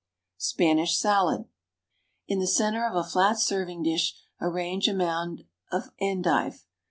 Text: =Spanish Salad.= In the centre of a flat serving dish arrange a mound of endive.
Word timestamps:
=Spanish 0.39 0.97
Salad.= 0.97 1.45
In 2.27 2.39
the 2.39 2.47
centre 2.47 2.83
of 2.87 2.95
a 2.95 3.03
flat 3.07 3.37
serving 3.37 3.83
dish 3.83 4.15
arrange 4.41 4.87
a 4.87 4.95
mound 4.95 5.43
of 5.71 5.91
endive. 5.99 6.65